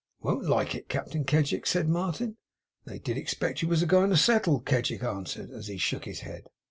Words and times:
'Won't 0.19 0.45
like 0.49 0.73
it, 0.73 0.89
Captain 0.89 1.23
Kedgick!' 1.23 1.67
said 1.67 1.87
Martin. 1.87 2.37
'They 2.85 2.97
did 2.97 3.19
expect 3.19 3.61
you 3.61 3.67
was 3.67 3.83
a 3.83 3.85
going 3.85 4.09
to 4.09 4.17
settle,' 4.17 4.59
Kedgick 4.59 5.03
answered, 5.03 5.51
as 5.51 5.67
he 5.67 5.77
shook 5.77 6.05
his 6.05 6.21
head. 6.21 6.47